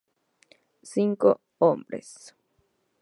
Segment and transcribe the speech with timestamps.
[0.81, 2.33] Cinco hombres.